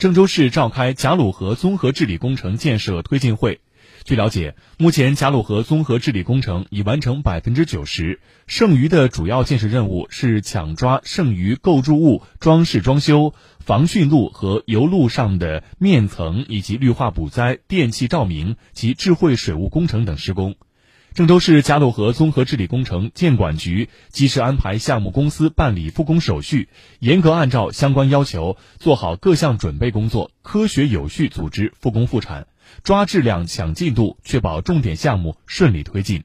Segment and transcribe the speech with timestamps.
[0.00, 3.60] 郑州市召开贾鲁河综合治理工程建设推进会。
[4.02, 20.54] 据了解，目前贾鲁河综合治理工程已完成百分之九十，剩余的主要建设任务是抢抓剩余构筑物装饰装修、防汛路和油路上的面层以及绿化补栽、电气照明及智慧水务工程等施工。
[21.12, 26.68] 郑州市嘉鲁河综合治理工程建管局及时安排项目公司办理复工手续，
[27.00, 32.46] 严格按照相关要求做好各项准备工作，科学有序组织复工复产，
[32.84, 36.22] 抓质量抢进度，确保重点项目顺利推进。